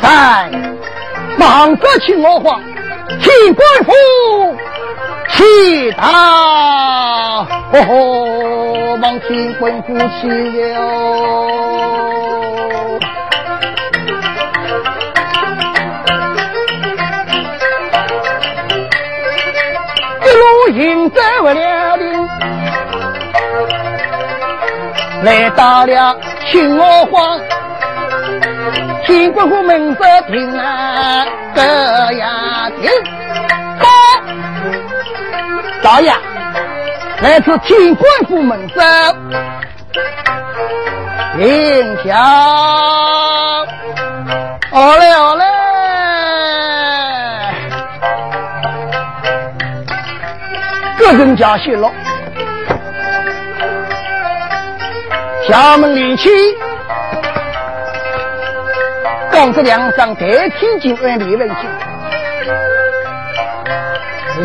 [0.00, 0.50] 在，
[1.36, 2.62] 忙着请我皇，
[3.20, 3.92] 请官府
[5.28, 6.02] 去到，
[7.72, 10.64] 哦吼，望天官府去哟。
[20.72, 22.04] 行走不了的，
[25.22, 26.16] 来到了
[26.50, 27.40] 青娥坊，
[29.06, 31.62] 秦国府门首停啊，这
[32.12, 32.90] 样停。
[33.78, 33.86] 好，
[35.82, 36.12] 老爷，
[37.22, 38.80] 来自秦国府门首，
[41.38, 42.16] 停下。
[44.70, 45.44] 好嘞，好嘞。
[51.06, 51.88] 个人家谢了，
[55.46, 56.28] 厦门连起，
[59.30, 61.68] 刚子梁上代替警官李文静，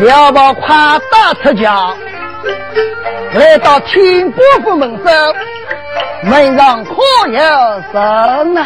[0.04, 1.92] 辽宝跨大出家，
[3.34, 5.10] 来到天波府门首，
[6.22, 6.92] 门上可
[7.26, 7.34] 有
[7.92, 8.62] 人呐？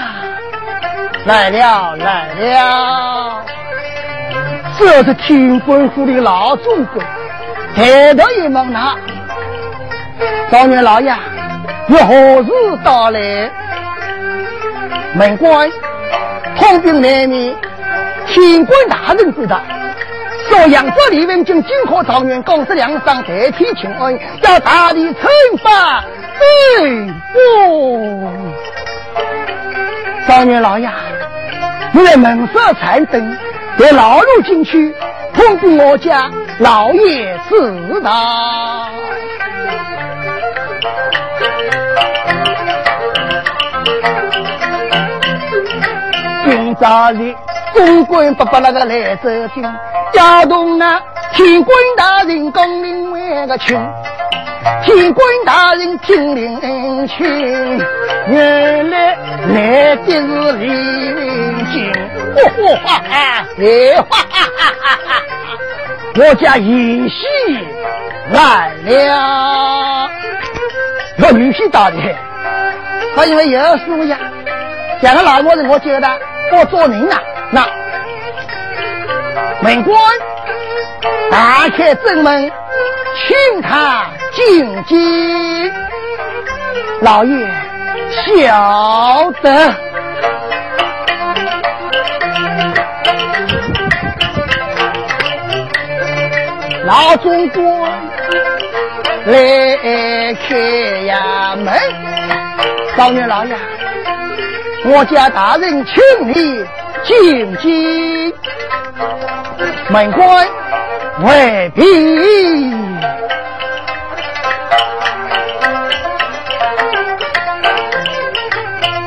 [1.25, 3.43] 来了来了，
[4.79, 7.07] 这是天官府的老总管。
[7.77, 8.97] 抬头一望，那
[10.51, 11.15] 少年老爷
[11.89, 12.51] 有何事
[12.83, 13.51] 到来？
[15.15, 15.71] 门官
[16.59, 17.55] 通禀内面，
[18.27, 19.61] 天官大人知道，
[20.49, 26.03] 说扬州李文俊金科状元，公司梁上代替请恩，要大力惩罚。
[26.39, 28.19] 对不？
[30.27, 30.91] 少年老爷，
[31.93, 33.37] 你在门首参灯，
[33.79, 34.95] 在老路进去，
[35.35, 36.31] 通禀我家。
[36.59, 38.89] 老爷知道，
[46.47, 47.37] 今朝里
[47.75, 49.63] 总管不把那个来走进，
[50.15, 50.99] 叫动那
[51.35, 53.79] 天官大人公领为个亲，
[54.83, 57.23] 天官大人听令去，
[58.29, 59.15] 原来
[59.53, 60.69] 来的是李
[61.13, 61.93] 文金，
[62.35, 62.41] 哈
[62.83, 63.63] 哈哈，哎
[64.09, 65.23] 哈哈哈哈哈。
[66.19, 67.27] 我家银喜
[68.33, 70.09] 来了，
[71.23, 71.97] 我女婿到的，
[73.15, 74.19] 他因为有事呀，
[75.03, 76.09] 两个老婆子我接的，
[76.53, 77.67] 我做人啊，那。
[79.61, 79.95] 门官
[81.31, 82.51] 打开正门，
[83.27, 85.73] 请他进京，
[87.03, 87.47] 老爷
[88.39, 89.75] 晓得。
[96.87, 97.67] 老总管
[99.27, 100.57] 来开
[101.05, 101.75] 呀门，
[102.97, 103.57] 少年老爷，
[104.85, 106.65] 我家大人请你
[107.03, 108.33] 进京。
[109.91, 110.47] 门官
[111.25, 111.83] 未必。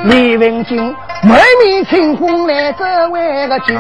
[0.04, 3.80] 李文金满面春风来这外个京。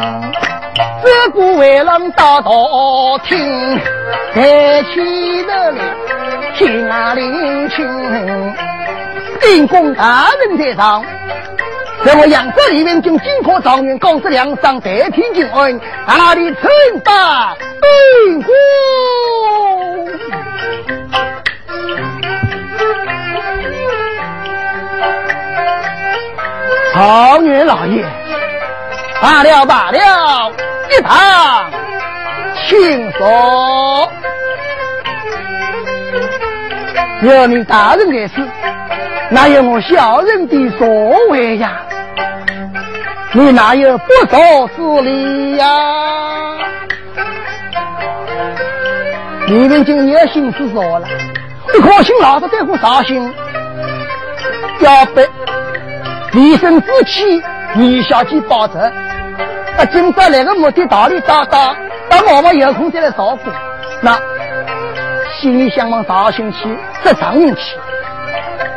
[1.03, 2.49] 自古为郎到大
[3.25, 3.79] 厅，
[4.33, 5.95] 抬起头来
[6.57, 8.55] 听啊聆听。
[9.41, 11.03] 进宫大人在上，
[12.05, 16.69] 在我扬州里面进金科状元，高质梁上代替进恩，哪里称
[17.03, 18.53] 霸进宫？
[26.93, 28.05] 状元老爷，
[29.21, 30.51] 罢了罢了。
[30.91, 31.71] 一旁
[32.67, 34.11] 请说，
[37.21, 38.35] 有你大人的事，
[39.29, 40.87] 哪有我小人的所
[41.29, 41.81] 为呀？
[43.33, 45.67] 你哪有不说之理呀？
[49.47, 51.07] 李文金有心思说了，
[51.73, 53.33] 你可信老子在乎绍兴，
[54.79, 55.27] 要被
[56.31, 58.91] 立身之气，你小姐保着。
[59.79, 61.73] 那今朝来个目的，道理大大，
[62.09, 63.49] 等我们有空再来照顾。
[64.01, 64.19] 那
[65.39, 67.61] 心里想往绍兴去，这状元去。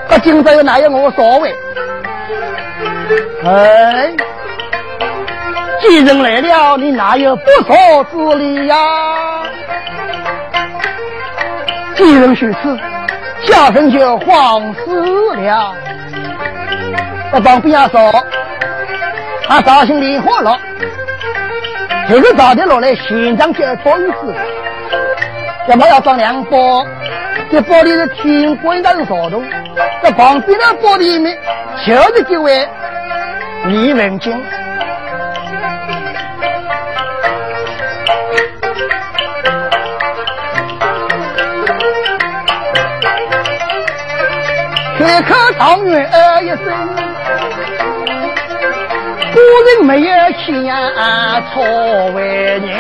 [0.08, 1.52] 可今朝又哪有我所谓？
[3.44, 4.12] 哎，
[5.80, 8.76] 既然来了，你哪有不说之理呀？
[11.96, 12.78] 既然如此，
[13.44, 15.74] 下人就慌死了。
[17.32, 18.00] 那旁边要说，
[19.48, 20.56] 啊，绍兴莲花落，
[22.12, 24.34] 这个早点落来，现场就要装子，
[25.66, 26.86] 要么要装两包，
[27.50, 29.42] 这包里是天官的是啥东？
[30.02, 31.34] 这旁边的包里面
[31.86, 32.68] 就是这位。
[33.64, 34.34] 李文金，
[44.98, 47.01] 开口状元儿一声，
[49.52, 51.62] 人没有钱呀，错
[52.14, 52.22] 为
[52.58, 52.78] 人。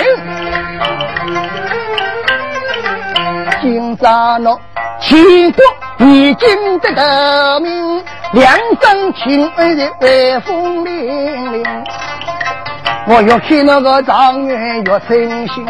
[3.60, 4.58] 今朝侬
[5.00, 5.64] 齐国
[5.98, 8.02] 已经得得名。
[8.32, 11.84] 两声亲恩的威风凛凛，
[13.06, 15.66] 我越看那个状元越称心，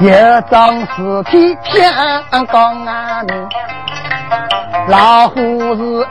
[0.00, 0.10] 一
[0.50, 1.58] 张尸体
[2.32, 3.48] 像钢啊明，
[4.88, 5.36] 老虎
[5.76, 6.08] 是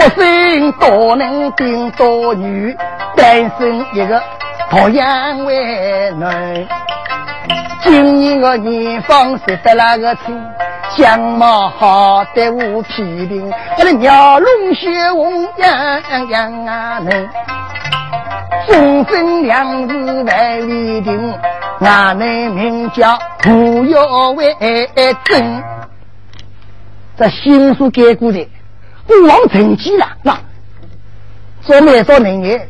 [0.00, 2.74] 不生多男顶多女，
[3.14, 4.22] 单身一个
[4.70, 6.66] 托养为女，
[7.82, 10.42] 今年个年方识得那个亲。
[10.96, 17.28] 相貌好得无批评，我的鸟龙血红样样啊能，
[18.66, 21.34] 终身两字来立定，
[21.80, 24.56] 俺们名叫不要为
[25.24, 25.62] 真。
[27.18, 28.48] 这新书改过的，
[29.10, 30.06] 不枉成绩了。
[30.22, 30.38] 那
[31.66, 32.68] 说没说能言，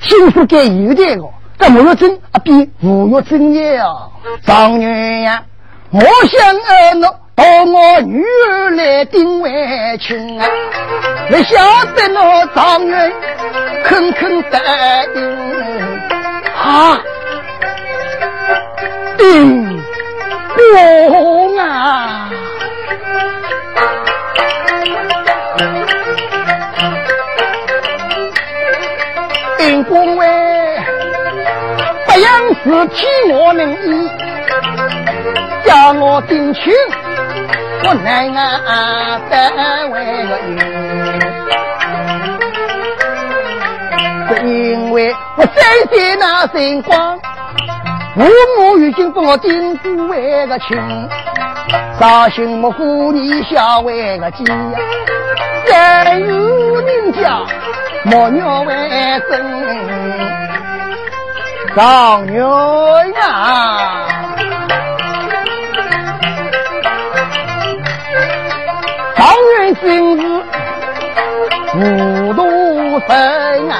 [0.00, 1.28] 新书改有的个，
[1.58, 4.10] 这吴月珍啊比吴月珍也啊，
[4.44, 5.42] 状元呀，
[5.90, 7.08] 我想儿侬。
[7.38, 10.46] 到我女儿来定为亲啊！
[11.30, 11.56] 没晓
[11.94, 13.12] 得那状元
[13.84, 14.58] 肯肯答
[15.14, 16.00] 应
[16.52, 17.00] 啊！
[19.16, 19.57] 定
[32.88, 34.10] 养事体我能依，
[35.64, 36.72] 叫我定亲。
[37.84, 40.58] 我难啊，单位个因，
[44.28, 45.54] 是因为我三
[45.90, 47.18] 岁那辰光，
[48.16, 48.24] 父
[48.58, 50.76] 母已经把我定过为个亲，
[52.00, 54.44] 绍兴木虎你小为个姐，
[55.66, 57.42] 三有人家
[58.04, 58.74] 莫鸟为
[59.30, 60.47] 真，
[61.74, 62.44] 状元
[63.20, 64.06] 啊！
[69.16, 70.22] 状元心是
[71.72, 72.40] 糊涂
[73.06, 73.74] 神啊！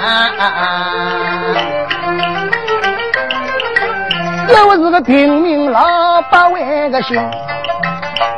[4.68, 7.16] 我是个平民老百万个心，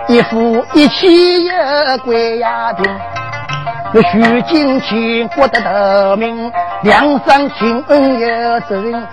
[0.07, 1.51] 一夫一妻一
[2.05, 2.85] 归呀庭。
[3.93, 9.05] 那徐金钱国得得名，梁山亲恩有责任，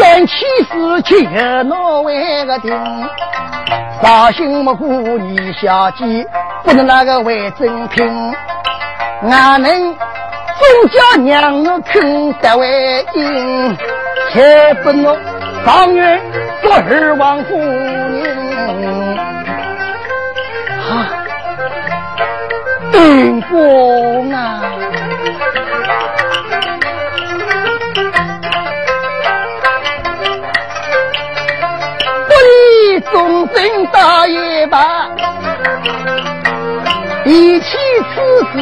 [0.00, 0.34] 三妻
[0.70, 2.72] 四妾有哪位个定？
[4.02, 4.88] 绍兴木虎
[5.18, 6.26] 女小姐。
[6.64, 8.34] 不能那个为正品，
[9.30, 9.96] 俺们
[10.58, 13.76] 总叫娘我肯得为因，
[14.32, 15.16] 且不能
[15.64, 16.20] 状元
[16.62, 19.16] 做二王夫人。
[20.90, 21.24] 啊，
[22.92, 24.62] 定公啊，
[34.00, 35.10] 贞大一把。
[37.22, 37.66] 比起
[38.14, 38.20] 此
[38.50, 38.58] 事，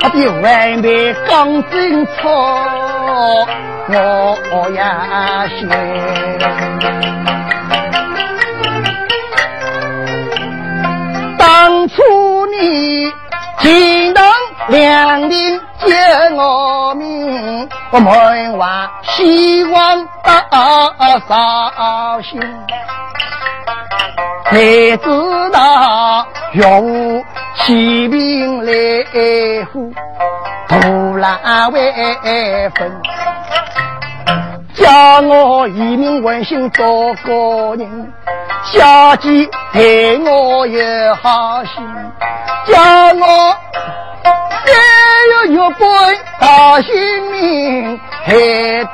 [0.00, 3.46] 他比外面刚正错，
[4.50, 5.68] 我呀信。
[11.38, 12.02] 当初
[12.46, 13.12] 你
[13.60, 14.24] 竟能
[14.68, 15.60] 两领接我命，
[17.90, 18.66] 我门外
[19.02, 22.40] 希望到绍兴。
[24.50, 24.56] 才
[24.96, 27.24] 知道用
[27.56, 29.92] 骑兵来护，
[30.68, 33.00] 徒劳为分。
[34.74, 38.12] 叫我一命问心做个人，
[38.64, 41.84] 小姐对我有好心，
[42.66, 42.80] 叫
[43.14, 43.56] 我
[44.24, 44.72] 再
[45.32, 45.88] 有一本
[46.40, 46.92] 大性
[47.30, 48.34] 命，还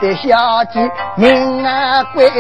[0.01, 2.31] 得小姐命啊归。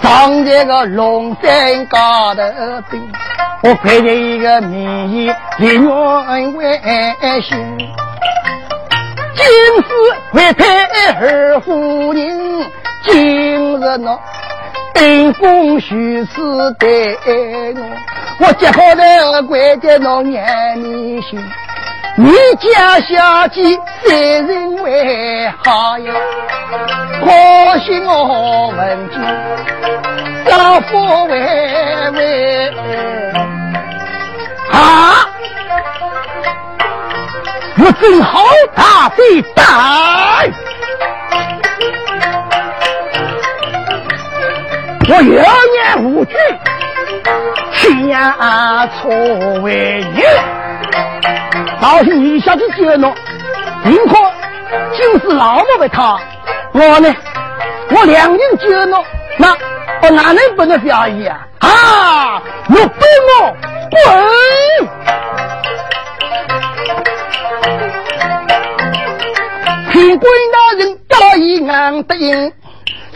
[0.00, 2.42] 藏在个龙山高头
[2.90, 3.12] 顶，
[3.62, 6.80] 我配着一个名医李元为
[7.42, 7.78] 兄，
[9.34, 9.44] 今
[9.82, 9.88] 世
[10.32, 10.64] 为配
[11.14, 12.70] 二夫人，
[13.04, 14.18] 今日喏。
[14.94, 16.30] 冰封虚实
[16.78, 17.16] 对
[17.74, 21.42] 我，我结好的怪的侬眼迷心。
[22.14, 23.62] 你家小姐
[24.04, 26.12] 三人为好呀，
[27.20, 29.20] 可惜我问君，
[30.46, 31.40] 丈夫为
[32.12, 32.70] 为
[34.72, 35.26] 啊，
[37.78, 40.44] 我正好大的大。
[45.12, 46.34] 我有眼无惧，
[48.10, 49.10] 下错
[49.60, 50.22] 为女。
[51.82, 53.14] 倒是你下去接侬，
[53.84, 54.14] 宁可
[54.96, 56.18] 就是老母为他。
[56.72, 57.14] 我呢，
[57.90, 59.04] 我两人接侬，
[59.36, 59.54] 那
[60.00, 61.68] 我哪能不能表演啊？
[61.68, 62.88] 啊，我滚
[63.28, 63.54] 我
[63.90, 64.00] 滚！
[69.90, 72.50] 平官大人答应俺答应。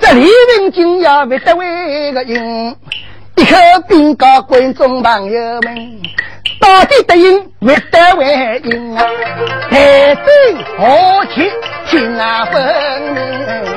[0.08, 2.76] 这李文金要为得为个应，
[3.34, 3.56] 一口
[3.88, 6.00] 禀告观众朋友们，
[6.60, 9.04] 到底得应为得为应啊？
[9.68, 10.24] 台灯
[10.78, 11.50] 何其
[11.90, 13.75] 清啊分明。